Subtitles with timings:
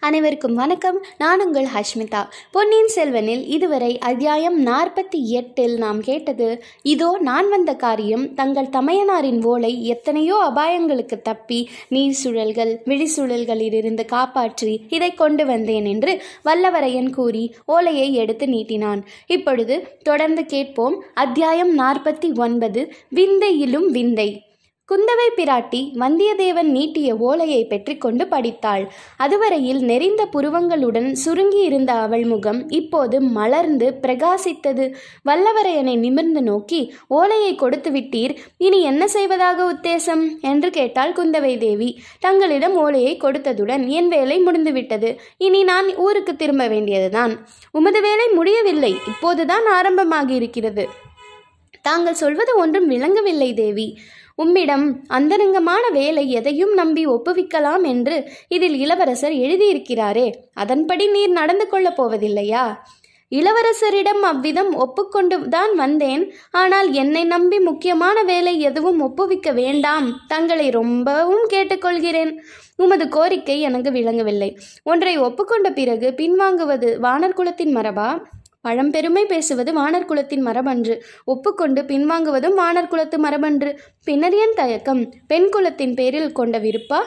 [0.00, 1.04] அனைவருக்கும் வணக்கம்.
[1.18, 2.28] நான் உங்கள் ஹஷ்மிதா.
[2.50, 9.86] பொன்னியின் செல்வனில் இதுவரை அத்தியாயம் நாற்பத்தி எட்டில் நாம் கேட்டது இதோ நான் வந்த காரியம் தங்கள் தமையனாரின் ஓலை
[9.86, 18.46] எத்தனையோ அபாயங்களுக்கு தப்பி நீர் சுழல்கள் விழிசுழல்களிலிருந்து காப்பாற்றி இதை கொண்டு வந்தேன் என்று வல்லவரையன் கூறி ஓலையை எடுத்து
[18.46, 19.02] நீட்டினான்.
[19.26, 21.02] இப்பொழுது தொடர்ந்து கேட்போம்.
[21.14, 24.42] அத்தியாயம் நாற்பத்தி ஒன்பது விந்தையிலும் விந்தை.
[24.92, 28.92] குந்தவை பிராட்டி வந்தியத்தேவன் நீட்டிய ஓலையை பெற்றிக்கொண்டு படித்தாள்.
[29.16, 34.94] அதுவரையில் நெறிந்த புருவங்களுடன் சுருங்கி இருந்த அவள் முகம் இப்போது மலர்ந்து பிரகாசித்தது.
[35.28, 38.36] வல்லவரையனை நிமிர்ந்து நோக்கி ஓலையை கொடுத்து விட்டீர்.
[38.56, 40.40] இனி என்ன செய்வதாக உத்தேசம்?
[40.40, 42.00] என்று கேட்டாள் குந்தவை தேவி.
[42.20, 45.20] தங்களிடம் ஓலையை கொடுத்ததுடன் என் வேலை முடிந்துவிட்டது.
[45.38, 47.46] இனி நான் ஊருக்கு திரும்ப வேண்டியதுதான்.
[47.70, 48.94] உமது வேலை முடியவில்லை.
[49.06, 50.88] இப்போதுதான் ஆரம்பமாகி இருக்கிறது
[51.82, 53.98] தாங்கள் சொல்வது ஒன்றும் விளங்கவில்லை தேவி.
[54.42, 58.16] உம்மிடம் அந்தரங்கமான வேலை எதையும் நம்பி ஒப்புவிக்கலாம் என்று
[58.48, 60.26] இதில் இளவரசர் எழுதியிருக்கிறாரே.
[60.54, 62.64] அதன்படி நீர் நடந்து கொள்ளப் போவதில்லையா?
[63.32, 66.22] இளவரசரிடம் அவ்விதம் ஒப்புக்கொண்டு தான் வந்தேன்.
[66.50, 70.06] ஆனால் என்னை நம்பி முக்கியமான வேலை எதுவும் ஒப்புவிக்க வேண்டாம்.
[70.28, 72.32] தங்களை ரொம்பவும் கேட்டுக்கொள்கிறேன்.
[72.76, 74.50] உமது கோரிக்கை எனக்கு விளங்கவில்லை.
[74.82, 78.08] ஒன்றை ஒப்புக்கொண்ட பிறகு பின்வாங்குவது வானர் குலத்தின் மரபா?
[78.68, 81.00] பழம்பெருமை பேசுவது வானர் குலத்தின் மரபன்று.
[81.24, 83.76] ஒப்புக்கொண்டு பின்வாங்குவதும் வானர் குலத்து மரபன்று.
[84.04, 85.12] பின்னர் என் தயக்கம்?
[85.26, 87.04] பெண் குலத்தின் பேரில் கொண்ட விருப்பா?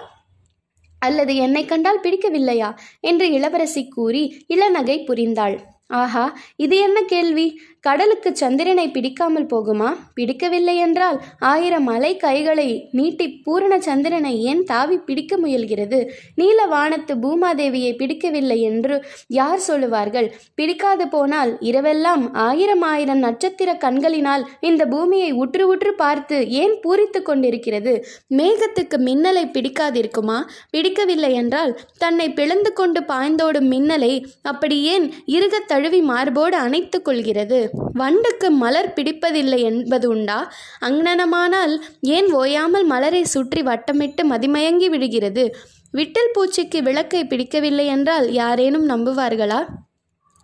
[1.00, 2.76] அல்லது என்னை கண்டால் பிடிக்கவில்லையா?
[3.00, 5.60] என்று இளவரசி கூறி இளநகை புரிந்தாள்.
[5.88, 7.60] ஆஹா இது என்ன கேள்வி?
[7.82, 9.96] கடலுக்கு சந்திரனை பிடிக்காமல் போகுமா?
[10.14, 16.08] பிடிக்கவில்லை என்றால் ஆயிரம் அலை கைகளை நீட்டி பூரண சந்திரனை ஏன் தாவி பிடிக்க முயல்கிறது?
[16.36, 20.36] நீல வானத்து பூமாதேவியை பிடிக்கவில்லை என்று யார் சொல்லுவார்கள்?
[20.56, 28.06] பிடிக்காது போனால் இரவெல்லாம் ஆயிரம் ஆயிரம் நட்சத்திர கண்களினால் இந்த பூமியை உற்று உற்று பார்த்து ஏன் பூரித்து கொண்டிருக்கிறது?
[28.30, 30.42] மேகத்துக்கு மின்னலை பிடிக்காதிருக்குமா?
[30.70, 37.70] பிடிக்கவில்லை என்றால் தன்னை பிளந்து கொண்டு பாய்ந்தோடும் மின்னலை அப்படி ஏன் இருகத் தழுவி மார்போடு அணைத்துக் கொள்கிறது.
[37.74, 45.56] வண்டுக்கு மலர் பிடிப்பதில்லை என்பது உண்டா அங்ஙனமானால் ஏன் ஓயாமல் மலரை சுற்றி வட்டமிட்டு மதிமயங்கி விடுகிறது?
[45.94, 49.62] விட்டல் பூச்சிக்கு விளக்கை பிடிக்கவில்லை என்றால் யாரேனும் நம்புவார்களா?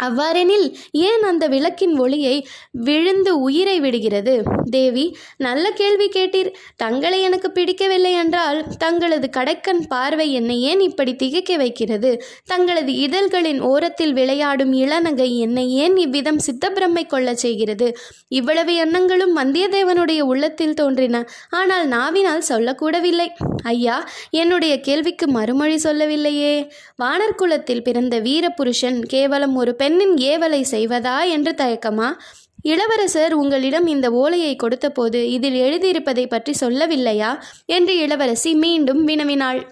[0.03, 4.43] அவ்வாறெனில் ஏன் அந்த விளக்கின் ஒளியை விழுந்து உயிரை விடுகிறது?
[4.69, 5.05] தேவி
[5.37, 6.49] நல்ல கேள்வி கேட்டீர்.
[6.75, 12.23] தங்களை எனக்கு பிடிக்கவில்லை என்றால் தங்களது கடைக்கண் பார்வை என்னை ஏன் இப்படி திகைக்க வைக்கிறது?
[12.45, 17.97] தங்களது இதழ்களின் ஓரத்தில் விளையாடும் இளநகை என்னை ஏன் இவ்விதம் சித்தப்பிரமை கொள்ளச் செய்கிறது?
[18.27, 21.25] இவ்வளவு எண்ணங்களும் வந்தியத்தேவனுடைய உள்ளத்தில் தோன்றின.
[21.49, 23.29] ஆனால் நாவினால் சொல்லக்கூடவில்லை.
[23.63, 26.71] ஐயா என்னுடைய கேள்விக்கு மறுமொழி சொல்லவில்லையே.
[27.03, 32.13] வானர்குலத்தில் பிறந்த வீரபுருஷன் கேவலம் ஒரு பெண் பெண்ணின் ஏவலை செய்வதா என்று தயக்கமா?
[32.61, 37.39] இளவரசர் உங்களிடம் இந்த ஓலையை கொடுத்தபோது இதில் எழுதியிருப்பதை பற்றி சொல்லவில்லையா?
[37.65, 39.67] என்று இளவரசி மீண்டும் வினவினாள்.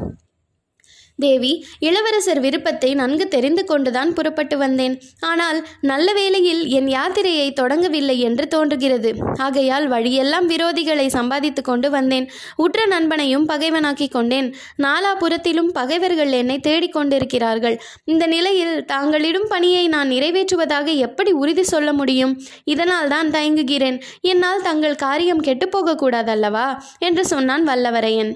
[1.19, 4.95] தேவி இளவரசர் விருப்பத்தை நன்கு தெரிந்து கொண்டுதான் புறப்பட்டு வந்தேன்.
[5.19, 9.11] ஆனால் நல்ல வேளையில் என் யாத்திரையை தொடங்கவில்லை என்று தோன்றுகிறது.
[9.37, 12.27] ஆகையால் வழியெல்லாம் விரோதிகளை சம்பாதித்து கொண்டு வந்தேன்.
[12.55, 14.55] உற்ற நண்பனையும் பகைவனாக்கி கொண்டேன்.
[14.77, 22.35] நாலாபுரத்திலும் பகைவர்கள் என்னை தேடிக்கொண்டிருக்கிறார்கள் இந்த நிலையில் தாங்களிடும் பணியை நான் நிறைவேற்றுவதாக எப்படி உறுதி சொல்ல முடியும்?
[22.65, 23.99] இதனால் தான் தயங்குகிறேன்.
[24.21, 26.67] என்னால் தங்கள் காரியம் கெட்டுப்போகக்கூடாதல்லவா
[26.99, 28.33] என்று சொன்னான் வல்லவரையன்.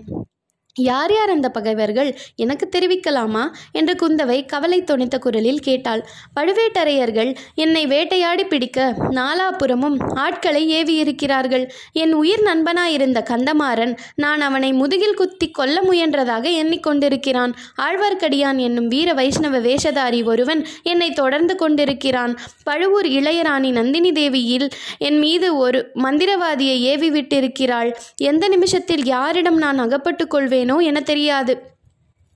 [0.80, 2.18] யார் யார் அந்த பகைவர்கள்?
[2.36, 3.44] எனக்கு தெரிவிக்கலாமா?
[3.72, 6.08] என்று குந்தவை கவலை துணித்த குரலில் கேட்டாள்.
[6.40, 11.70] பழுவேட்டரையர்கள் என்னை வேட்டையாடி பிடிக்க நாலாபுறமும் ஆட்களை ஏவியிருக்கிறார்கள்.
[11.92, 17.54] என் உயிர் நண்பனாயிருந்த கந்தமாறன் நான் அவனை முதுகில் குத்தி கொல்ல முயன்றதாக எண்ணிக்கொண்டிருக்கிறான்.
[17.82, 22.38] ஆழ்வார்க்கடியான் என்னும் வீர வைஷ்ணவ வேஷதாரி ஒருவன் என்னை தொடர்ந்து கொண்டிருக்கிறான்.
[22.64, 30.30] பழுவூர் இளையராணி நந்தினி தேவியில் என் மீது ஒரு மந்திரவாதியை ஏவி விட்டிருக்கிறாள் எந்த நிமிஷத்தில் யாரிடம் நான் அகப்பட்டுக்
[30.30, 30.69] கொள்வேன்?
[30.70, 31.78] செய்வேனோ என தெரியாது.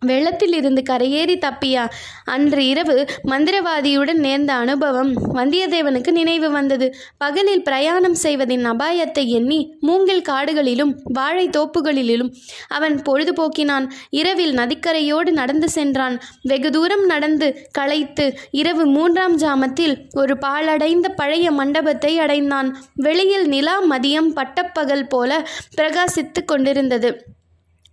[0.02, 1.84] வெள்ளத்தில் இருந்து கரையேறி தப்பியா
[2.26, 2.96] அன்று இரவு
[3.26, 6.88] மந்திரவாதியுடன் நேர்ந்த அனுபவம் வந்தியத்தேவனுக்கு நினைவு வந்தது.
[7.18, 12.32] பகலில் பிரயாணம் செய்வதின் அபாயத்தை எண்ணி மூங்கில் காடுகளிலும் வாழை தோப்புகளிலும்
[12.68, 13.86] அவன் பொழுதுபோக்கினான்.
[14.10, 16.18] இரவில் நதிக்கரையோடு நடந்து சென்றான்.
[16.44, 22.72] வெகு தூரம் நடந்து களைத்து இரவு மூன்றாம் ஜாமத்தில் ஒரு பாழடைந்த பழைய மண்டபத்தை அடைந்தான்.
[22.96, 25.32] வெளியில் நிலா மதியம் பட்டப்பகல் போல
[25.78, 27.12] பிரகாசித்து கொண்டிருந்தது.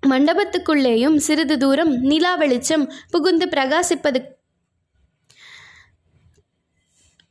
[0.08, 4.20] மண்டபத்துக்குள்ளேயும் சிறிது தூரம் நிலா வெளிச்சம் புகுந்து பிரகாசிப்பது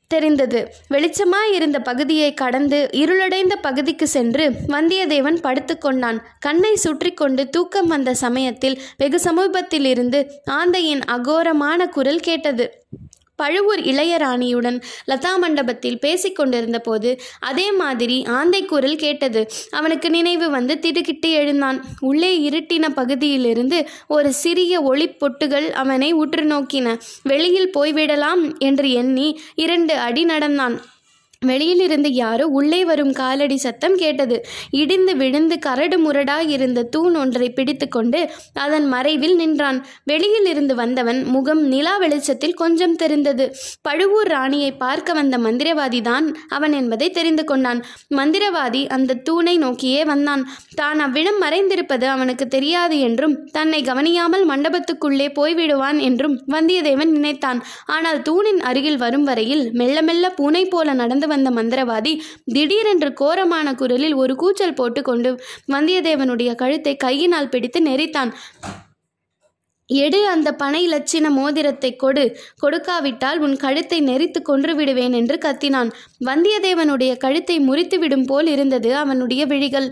[0.08, 0.60] தெரிந்தது.
[0.90, 8.80] வெளிச்சமாய் இருந்த பகுதியை கடந்து இருளடைந்த பகுதிக்கு சென்று வந்தியத்தேவன் படுத்துக்கொண்டான் கண்ணை சுற்றி கொண்டு தூக்கம் வந்த சமயத்தில்
[8.98, 12.66] வெகு சமீபத்தில் இருந்து ஆந்தையின் அகோரமான குரல் கேட்டது.
[13.42, 14.78] பழுவூர் இளையராணியுடன்
[15.08, 17.10] லதா மண்டபத்தில் பேசிக்கொண்டிருந்த போது
[17.50, 19.42] அதே மாதிரி ஆந்தை குரல் கேட்டது.
[19.72, 21.80] அவனுக்கு நினைவு வந்து திடுக்கிட்டு எழுந்தான்.
[22.00, 26.98] உள்ளே இருட்டின பகுதியிலிருந்து ஒரு சிறிய ஒளிப்பொட்டுகள் அவனை உற்று நோக்கின.
[27.24, 29.28] வெளியில் போய்விடலாம் என்று எண்ணி
[29.66, 30.78] இரண்டு அடி நடந்தான்.
[31.42, 34.38] வெளியிலிருந்து யாரோ உள்ளே வரும் காலடி சத்தம் கேட்டது.
[34.80, 38.20] இடிந்து விழுந்து கரடு முரடாய் இருந்த தூண் ஒன்றை பிடித்துக்கொண்டு
[38.64, 39.80] அதன் மறைவில் நின்றான்.
[40.12, 43.46] வெளியில் இருந்து வந்தவன் முகம் நிலா வெளிச்சத்தில் கொஞ்சம் தெரிந்தது.
[43.88, 46.28] பழுவூர் ராணியை பார்க்க வந்த மந்திரவாதி தான்
[46.58, 47.80] அவன் என்பதை தெரிந்து கொண்டான்.
[48.20, 50.44] மந்திரவாதி அந்த தூணை நோக்கியே வந்தான்.
[50.76, 57.62] தான் அவ்விடம் மறைந்திருப்பது அவனுக்கு தெரியாது என்றும் தன்னை கவனியாமல் மண்டபத்துக்குள்ளே போய்விடுவான் என்றும் வந்தியத்தேவன் நினைத்தான்.
[57.96, 62.14] ஆனால் தூணின் அருகில் வரும் வரையில் மெல்ல மெல்ல பூனை போல நடந்து வந்த மந்திரவாதி
[62.56, 65.32] திடீரென்று கோரமான குரலில் ஒரு கூச்சல் போட்டு கொண்டு
[65.76, 68.32] வந்தியத்தேவனுடைய கழுத்தை கையினால் பிடித்து நெரித்தான்.
[69.90, 72.24] எடு அந்த பனை இலச்சின மோதிரத்தை கொடு.
[72.64, 75.90] கொடுக்காவிட்டால் உன் கழுத்தை நெரித்து கொன்று விடுவேன் என்று கத்தினான்.
[76.26, 79.88] வந்தியத்தேவனுடைய கழுத்தை முறித்து விடும் போல் இருந்தது அவனுடைய விழிகள்.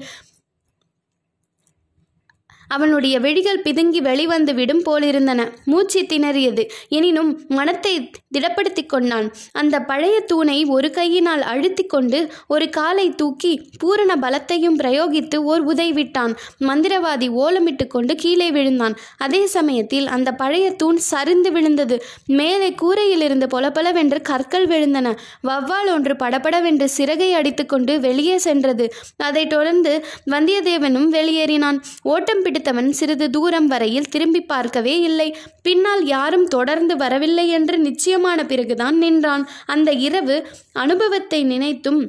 [2.67, 5.51] அவனுடைய விழிகள் பிதுங்கி வெளிவந்து விடும் போலிருந்தன.
[5.65, 6.65] மூச்சு திணறியது.
[6.87, 9.31] எனினும் மனத்தை திடப்படுத்தி கொண்டான்.
[9.51, 15.91] அந்த பழைய தூணை ஒரு கையினால் அழுத்தி கொண்டு ஒரு காலை தூக்கி பூரண பலத்தையும் பிரயோகித்து ஓர் உதை
[15.91, 16.35] விட்டான்.
[16.59, 18.95] மந்திரவாதி ஓலமிட்டு கொண்டு கீழே விழுந்தான்.
[19.17, 22.03] அதே சமயத்தில் அந்த பழைய தூண் சரிந்து விழுந்தது.
[22.25, 25.15] மேலே கூரையிலிருந்து பொலபொலவென்று கற்கள் விழுந்தன.
[25.47, 28.93] வவ்வால் ஒன்று படபடவென்று சிறகை அடித்துக்கொண்டு வெளியே சென்றது.
[29.17, 31.79] அதைத் தொடர்ந்து வந்தியத்தேவனும் வெளியேறினான்.
[32.01, 35.27] ஓட்டம் பிடித்தவன் சிறிது தூரம் வரையில் திரும்பி பார்க்கவே இல்லை.
[35.61, 39.43] பின்னால் யாரும் தொடர்ந்து வரவில்லை என்று நிச்சயமான பிறகுதான் நின்றான்.
[39.65, 40.37] அந்த இரவு
[40.73, 41.99] அனுபவத்தை நினைத்தும்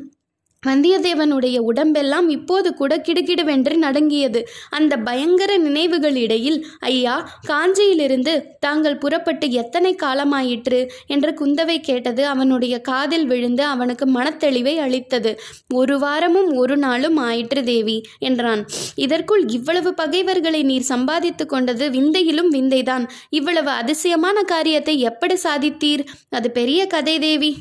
[0.67, 4.49] வந்தியத்தேவனுடைய உடம்பெல்லாம் இப்போது கூட கிடுகிடுவென்று நடுங்கியது.
[4.71, 10.89] அந்த பயங்கர நினைவுகளிடையில் ஐயா காஞ்சியிலிருந்து தாங்கள் புறப்பட்டு எத்தனை காலமாயிற்று?
[11.07, 15.41] என்று குந்தவை கேட்டது அவனுடைய காதில் விழுந்து அவனுக்கு மனத்தெளிவை அளித்தது.
[15.75, 18.67] ஒரு வாரமும் ஒரு நாளும் ஆயிற்று தேவி என்றான்.
[18.95, 23.09] இதற்குள் இவ்வளவு பகைவர்களை நீர் சம்பாதித்து கொண்டது விந்தையிலும் விந்தைதான்.
[23.31, 26.07] இவ்வளவு அதிசயமான காரியத்தை எப்படி சாதித்தீர்?
[26.29, 27.57] அது பெரிய கதை தேவி.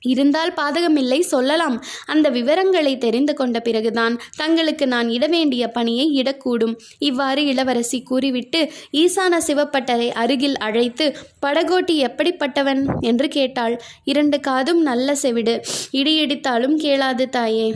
[0.00, 1.84] இருந்தால் பாதகமில்லை சொல்லலாம்.
[2.06, 6.76] அந்த விவரங்களை தெரிந்து கொண்ட பிறகுதான் தங்களுக்கு நான் இட வேண்டிய பணியை இடக்கூடும்.
[6.98, 11.16] இவ்வாறு இளவரசி கூறிவிட்டு ஈசான சிவப்பட்டரை அருகில் அழைத்து
[11.46, 12.86] படகோட்டி எப்படிப்பட்டவன்?
[13.00, 13.82] என்று கேட்டாள்.
[14.04, 15.62] இரண்டு காதும் நல்ல செவிடு.
[15.92, 17.74] இடியடித்தாலும் கேளாது தாயே.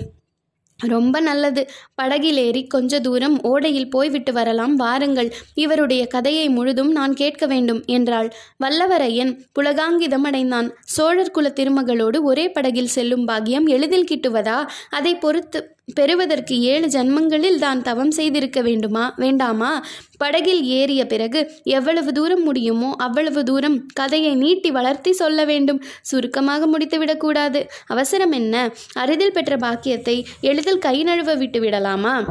[0.87, 1.69] ரொம்ப நல்லது.
[1.95, 5.35] படகில் ஏறி கொஞ்ச தூரம் ஓடையில் போய்விட்டு வரலாம் வாருங்கள்.
[5.55, 8.33] இவருடைய கதையை முழுதும் நான் கேட்க வேண்டும் என்றாள்.
[8.65, 10.75] வல்லவரையன் புலகாங்கிதம் அடைந்தான்.
[10.83, 14.69] சோழர் குல திருமகளோடு ஒரே படகில் செல்லும் பாக்கியம் எளிதில் கிட்டுவதா?
[14.91, 19.15] அதை பொறுத்து பெறுவதற்கு ஏழு ஜன்மங்களில் தான் தவம் செய்திருக்க வேண்டுமா?
[19.17, 19.85] வேண்டாமா?
[20.19, 25.83] படகில் ஏறிய பிறகு எவ்வளவு தூரம் முடியுமோ அவ்வளவு தூரம் கதையை நீட்டி வளர்த்தி சொல்ல வேண்டும்.
[26.03, 28.71] சுருக்கமாக முடித்துவிடக்கூடாது அவசரம் என்ன?
[28.95, 32.25] அரிதில் பெற்ற பாக்கியத்தை எளிதில் கை நழுவ விட்டு விடலாமா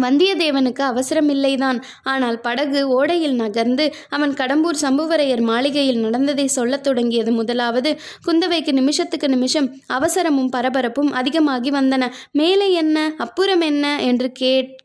[0.00, 1.82] வந்தியத்தேவனுக்கு அவசரமில்லைதான்.
[2.02, 7.98] ஆனால் படகு ஓடையில் நகர்ந்து அவன் கடம்பூர் சம்புவரையர் மாளிகையில் நடந்ததை சொல்லத் தொடங்கியது முதலாவது.
[8.26, 12.10] குந்தவைக்கு நிமிஷத்துக்கு நிமிஷம் அவசரமும் பரபரப்பும் அதிகமாகி வந்தன.
[12.32, 14.76] மேலே என்ன அப்புறம் என்ன என்று கேட்டு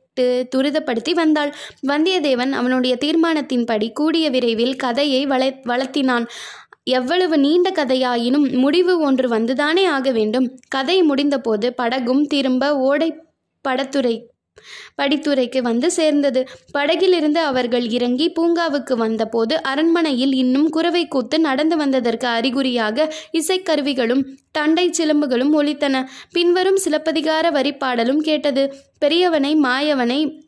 [0.55, 1.55] துரிதப்படுத்தி வந்தாள்.
[1.87, 6.25] வந்தியத்தேவன் அவனுடைய தீர்மானத்தின்படி கூடிய விரைவில் கதையை வள வளர்த்தினான்.
[6.83, 10.47] எவ்வளவு நீண்ட கதையாயினும் முடிவு ஒன்று வந்துதானே ஆக வேண்டும்.
[10.67, 13.09] கதை முடிந்தபோது படகும் திரும்ப ஓடை
[13.65, 14.15] படத்துறை
[15.01, 16.49] படித்துறைக்கு வந்து சேர்ந்தது.
[16.71, 25.53] படகிலிருந்து அவர்கள் இறங்கி பூங்காவுக்கு வந்தபோது அரண்மனையில் இன்னும் குறவை கூத்து நடந்து வந்ததற்கு அறிகுறியாக இசைக்கருவிகளும் தண்டை சிலம்புகளும்
[25.61, 26.05] ஒலித்தன.
[26.31, 28.73] பின்வரும் சிலப்பதிகார வரிப்பாடலும் கேட்டது.
[29.05, 30.42] பெரியவனை மாயவனை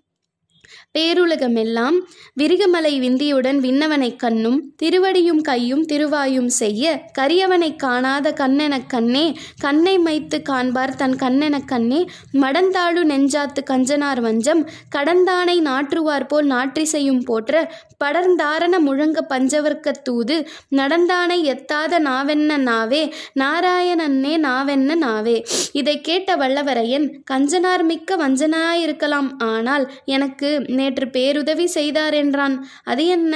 [0.98, 1.98] பேருலகமெல்லாம்
[2.40, 10.96] விருகமலை விந்தியுடன் விண்ணவனைக் கண்ணும் திருவடியும் கையும் திருவாயும் செய்ய கரியவனைக் காணாத கண்ணெனக் கண்ணே கண்ணை மைத்து காண்பார்
[10.96, 17.72] தன் கண்ணெனக் கண்ணே மடந்தாழு நெஞ்சாத்து கஞ்சனார் வஞ்சம் கடந்தானை நாற்றுவார் போல் நாற்றிசையும் போற்ற
[18.04, 25.46] படர்ந்தாரண முழங்க பஞ்சவர்க்க தூது நடந்தானை எத்தாத நாவென்ன நாவே நாராயணன்னே நாவென்ன நாவே.
[25.72, 32.58] இதை கேட்ட வல்லவரையன் கஞ்சனார் மிக்க வஞ்சனாயிருக்கலாம் ஆனால் எனக்கு நேற்று பேருதவி செய்தார் என்றான்.
[32.84, 33.36] அது என்ன?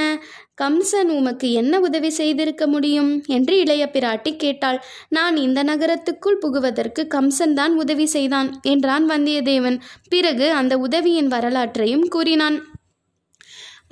[0.62, 3.12] கம்சன் உமக்கு என்ன உதவி செய்திருக்க முடியும்?
[3.28, 4.80] என்று இளைய பிராட்டி கேட்டாள்.
[5.10, 9.80] நான் இந்த நகரத்துக்குள் புகுவதற்கு கம்சன் தான் உதவி செய்தான் என்றான் வந்தியத்தேவன்.
[10.10, 12.60] பிறகு அந்த உதவியின் வரலாற்றையும் கூறினான்.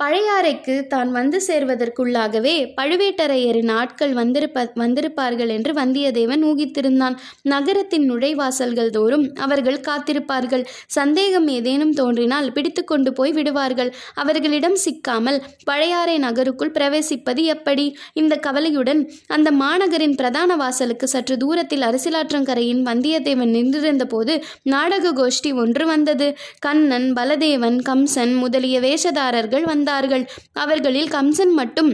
[0.00, 7.16] பழையாறைக்கு தான் வந்து சேர்வதற்குள்ளாகவே பழுவேட்டரையரின் ஆட்கள் வந்திருப்ப வந்திருப்பார்கள் என்று வந்தியத்தேவன் ஊகித்திருந்தான்.
[7.42, 10.64] நகரத்தின் நுழைவாசல்கள் தோறும் அவர்கள் காத்திருப்பார்கள்.
[10.86, 13.90] சந்தேகம் ஏதேனும் தோன்றினால் பிடித்து கொண்டு போய் விடுவார்கள்.
[14.14, 17.86] அவர்களிடம் சிக்காமல் பழையாறை நகருக்குள் பிரவேசிப்பது எப்படி?
[18.14, 25.86] இந்த கவலையுடன் அந்த மாநகரின் பிரதான வாசலுக்கு சற்று தூரத்தில் அரசியலாற்றங்கரையின் வந்தியத்தேவன் நின்றிருந்த போது நாடக கோஷ்டி ஒன்று
[25.86, 26.30] வந்தது.
[26.60, 30.30] கண்ணன் பலதேவன் கம்சன் முதலிய வேஷதாரர்கள் வந்தார்கள்.
[30.52, 31.90] அவர்களில் கம்சன் மட்டும்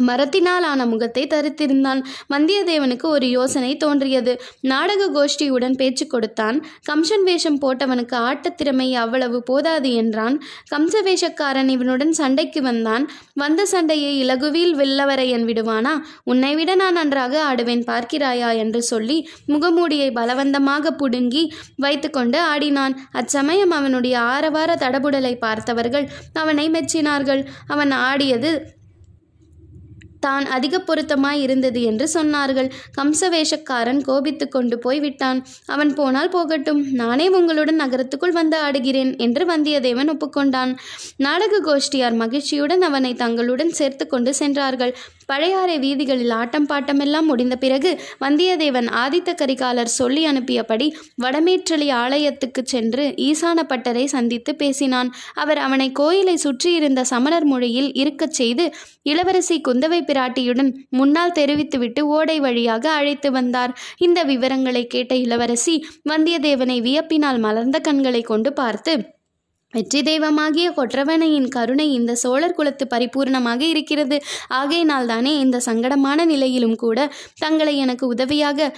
[0.00, 2.00] மரத்தினால் ஆன முகத்தை தரித்திருந்தான்.
[2.34, 4.40] வந்தியத்தேவனுக்கு ஒரு யோசனை தோன்றியது.
[4.60, 6.64] நாடக கோஷ்டியுடன் பேச்சு கொடுத்தான்.
[6.90, 10.42] கம்சன் வேஷம் போட்டவனுக்கு ஆட்டத்திறமை அவ்வளவு போதாது என்றான்.
[10.70, 13.10] கம்ச வேஷக்காரன் இவனுடன் சண்டைக்கு வந்தான்.
[13.34, 16.00] வந்த சண்டையை இலகுவில் வெல்லவரையன் விடுவானா?
[16.24, 22.96] உன்னை விட நான் நன்றாக ஆடுவேன் பார்க்கிறாயா என்று சொல்லி முகமூடியை பலவந்தமாக புடுங்கி வைத்துக்கொண்டு ஆடினான்.
[23.12, 27.46] அச்சமயம் அவனுடைய ஆரவார தடபுடலை பார்த்தவர்கள் அவனை மெச்சினார்கள்.
[27.66, 28.74] அவன் ஆடியது
[30.26, 32.68] தான் அதிக பொருத்தமாய் இருந்தது என்று சொன்னார்கள்.
[32.98, 35.40] கம்சவேஷக்காரன் கோபித்து கொண்டு போய் விட்டான்.
[35.74, 36.82] அவன் போனால் போகட்டும்.
[37.00, 40.72] நானே உங்களுடன் நகரத்துக்குள் வந்து ஆடுகிறேன் என்று வந்தியத்தேவன் ஒப்புக்கொண்டான்.
[41.26, 44.94] நாடக கோஷ்டியார் மகிழ்ச்சியுடன் அவனை தங்களுடன் சேர்த்து கொண்டு சென்றார்கள்.
[45.30, 47.90] பழையாறை வீதிகளில் ஆட்டம் பாட்டமெல்லாம் முடிந்த பிறகு
[48.24, 50.86] வந்தியத்தேவன் ஆதித்த கரிகாலர் சொல்லி அனுப்பியபடி
[51.24, 55.10] வடமேற்றலி ஆலயத்துக்கு சென்று ஈசான பட்டரை சந்தித்து பேசினான்.
[55.42, 58.66] அவர் அவனை கோயிலை சுற்றியிருந்த சமணர் மொழியில் இருக்கச் செய்து
[59.10, 63.74] இளவரசி குந்தவை பிராட்டியுடன் முன்னால் தெரிவித்துவிட்டு ஓடை வழியாக அழைத்து வந்தார்.
[64.06, 65.76] இந்த விவரங்களை கேட்ட இளவரசி
[66.12, 68.94] வந்தியத்தேவனை வியப்பினால் மலர்ந்த கண்களை கொண்டு பார்த்து
[69.74, 74.16] வெற்றி தெய்வமாகிய கொற்றவனையின் கருணை இந்த சோழர் குலத்து பரிபூர்ணமாக இருக்கிறது.
[74.58, 76.98] ஆகையினால் தானே இந்த சங்கடமான நிலையிலும் கூட
[77.44, 78.68] தங்களை எனக்கு உதவியாக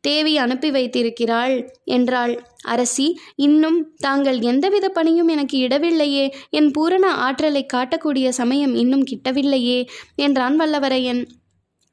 [0.00, 2.34] தேவி அனுப்பி வைத்திருக்கிறாள் என்றாள்.
[2.64, 6.24] அரசி இன்னும் தாங்கள் எந்தவித பணியும் எனக்கு இடவில்லையே.
[6.50, 9.86] என் பூரண ஆற்றலை காட்டக்கூடிய சமயம் இன்னும் கிட்டவில்லையே
[10.16, 11.22] என்றான் வல்லவரையன்.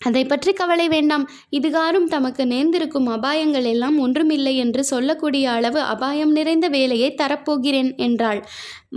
[0.02, 1.30] அதை பற்றி கவலை வேண்டாம்.
[1.52, 8.42] இதுகாரும் தமக்கு நேர்ந்திருக்கும் அபாயங்கள் எல்லாம் ஒன்றுமில்லை என்று சொல்லக்கூடிய அளவு அபாயம் நிறைந்த வேலையை தரப்போகிறேன் என்றாள்.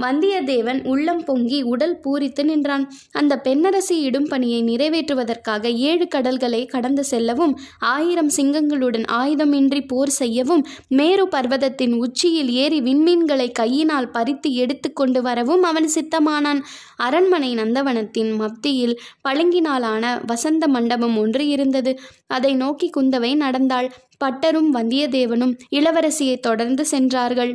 [0.01, 2.85] வந்தியத்தேவன் உள்ளம் பொங்கி உடல் பூரித்து நின்றான்.
[3.13, 11.29] அந்த பெண்ணரசி இடும் பணியை நிறைவேற்றுவதற்காக ஏழு கடல்களை கடந்து செல்லவும் ஆயிரம் சிங்கங்களுடன் ஆயுதமின்றி போர் செய்யவும் மேரு
[11.29, 16.63] பர்வதத்தின் உச்சியில் ஏறி விண்மீன்களை கையினால் பறித்து எடுத்து கொண்டு வரவும் அவன் சித்தமானான்.
[16.97, 21.93] அரண்மனை நந்தவனத்தின் மத்தியில் பழங்கினாலான வசந்த மண் மண்டபம் ஒன்று இருந்தது.
[22.27, 23.89] அதை நோக்கி குந்தவை நடந்தாள்.
[24.25, 27.53] பட்டரும் வந்தியத்தேவனும் இளவரசியை தொடர்ந்து சென்றார்கள்.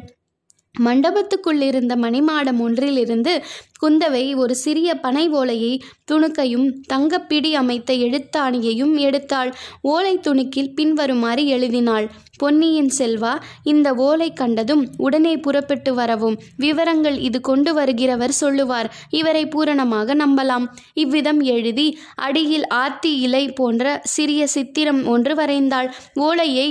[0.80, 3.44] மண்டபத்துக்குள்ளிருந்த மணிமாடம் ஒன்றிலிருந்து
[3.84, 9.53] குந்தவை ஒரு சிறிய பனை ஓலையை துணுக்கையும் தங்கப்பிடி அமைத்த எழுத்தாணியையும் எடுத்தாள்.
[9.82, 12.12] ஓலை துணுக்கில் பின்வருமாறு எழுதினாள்.
[12.38, 18.94] பொன்னியின் செல்வா இந்த ஓலை கண்டதும் உடனே புறப்பட்டு வரவும் விவரங்கள் இது கொண்டு வருகிறவர் சொல்லுவார்.
[19.10, 20.68] இவரை பூரணமாக நம்பலாம்.
[20.94, 25.92] இவ்விதம் எழுதி அடியில் ஆத்தி இலை போன்ற சிறிய சித்திரம் ஒன்று வரைந்தாள்.
[26.13, 26.68] ஓலையை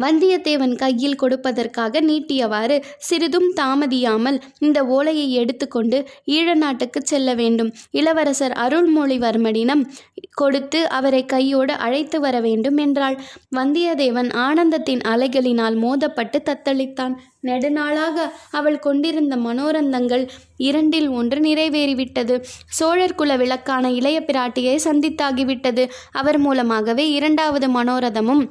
[0.00, 7.70] வந்தியத்தேவன் கையில் கொடுப்பதற்காக நீட்டியவாறு சிறிதும் தாமதியாமல் இந்த ஓலையை எடுத்துக்கொண்டு ஈழ நாட்டுக்கு செல்ல வேண்டும்.
[7.90, 9.82] இளவரசர் அருள்மொழிவர்மனிடம்
[10.30, 13.16] கொடுத்து அவரை கையோடு அழைத்து வர வேண்டும் என்றாள்.
[13.56, 17.14] வந்தியத்தேவன் ஆனந்தத்தின் அலைகளினால் மோதப்பட்டு தத்தளித்தான்.
[17.42, 18.16] நெடுநாளாக
[18.50, 20.24] அவள் கொண்டிருந்த மனோரந்தங்கள்
[20.56, 22.34] இரண்டில் ஒன்று நிறைவேறிவிட்டது.
[22.70, 25.84] சோழர் குல விளக்கான இளைய பிராட்டியை சந்தித்தாகிவிட்டது.
[26.12, 28.44] அவர் மூலமாகவே இரண்டாவது மனோரதமும்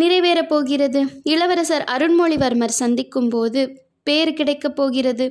[0.00, 1.06] நிறைவேறப் போகிறது.
[1.22, 3.60] இளவரசர் அருண்மொழிவர்மர் சந்திக்கும் போது
[4.02, 5.30] பேர் கிடைக்கப் போகிறது.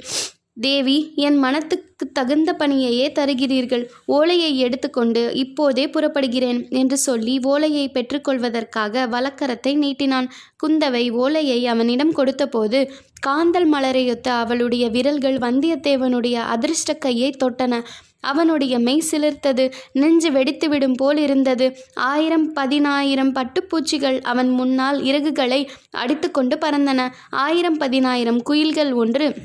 [0.54, 3.84] தேவி என் மனத்துக்கு தகுந்த பணியையே தருகிறீர்கள்.
[4.06, 10.28] ஓலையை எடுத்துக்கொண்டு இப்போதே புறப்படுகிறேன் என்று சொல்லி ஓலையை பெற்றுக்கொள்வதற்காக வழக்கரத்தை நீட்டினான்.
[10.64, 12.92] குந்தவை ஓலையை அவனிடம் கொடுத்தபோது
[13.28, 17.84] காந்தல் மலரையொத்த அவளுடைய விரல்கள் வந்தியத்தேவனுடைய அதிர்ஷ்ட கையை தொட்டன.
[18.22, 21.78] அவனுடைய மெய் சிலிர்த்தது நெஞ்சு வெடித்துவிடும் போல் இருந்தது.
[21.94, 27.10] ஆயிரம் பதினாயிரம் பட்டுப்பூச்சிகள் அவன் முன்னால் இறகுகளை அடித்துக்கொண்டு பறந்தன.
[27.30, 29.36] ஆயிரம் பதினாயிரம் குயில்கள் ஒன்று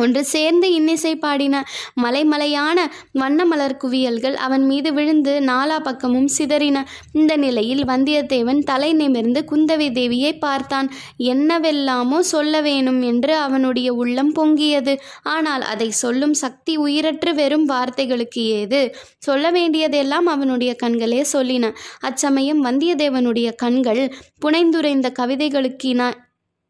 [0.00, 1.64] ஒன்று சேர்ந்து இன்னிசை பாடின
[2.02, 2.78] மலைமலையான
[3.18, 6.84] வண்ணமலர் குவியல்கள் அவன் மீது விழுந்து நாலா பக்கமும் சிதறின.
[7.12, 10.90] இந்த நிலையில் வந்தியத்தேவன் தலை நிமிர்ந்து குந்தவை தேவியை பார்த்தான்.
[11.16, 14.96] என்னவெல்லாமோ சொல்ல வேணும் என்று அவனுடைய உள்ளம் பொங்கியது.
[15.22, 18.94] ஆனால் அதை சொல்லும் சக்தி உயிரற்று வெறும் வார்த்தைகளுக்கு ஏது?
[19.18, 21.74] சொல்ல வேண்டியதெல்லாம் அவனுடைய கண்களே சொல்லின.
[22.00, 24.14] அச்சமயம் வந்தியத்தேவனுடைய கண்கள்
[24.46, 26.12] புனைந்துரைந்த கவிதைகளுக்கின.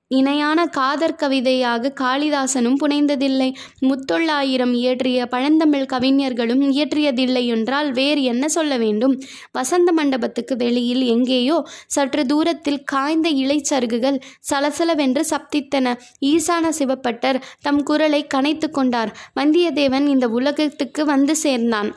[0.09, 3.55] இணையான காதற் கவிதையாக காளிதாசனும் புனைந்ததில்லை.
[3.81, 9.23] முத்தொள்ளாயிரம் இயற்றிய பழந்தமிழ் கவிஞர்களும் இயற்றியதில்லை என்றால் வேறு என்ன சொல்ல வேண்டும்?
[9.53, 14.21] வசந்த மண்டபத்துக்கு வெளியில் எங்கேயோ சற்று தூரத்தில் காய்ந்த இலைச்சருகுகள்
[14.51, 15.95] சலசலவென்று சப்தித்தன.
[16.21, 19.17] ஈசான சிவப்பட்டர் தம் குரலை கனைத்து கொண்டார்.
[19.41, 21.95] வந்தியத்தேவன் இந்த உலகத்துக்கு வந்து சேர்ந்தான்.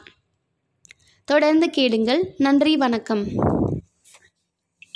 [1.25, 2.33] தொடர்ந்து கேளுங்கள்.
[2.37, 3.25] நன்றி வணக்கம்.